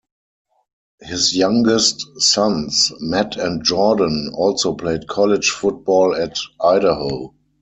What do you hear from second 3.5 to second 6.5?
Jordan, also played college football at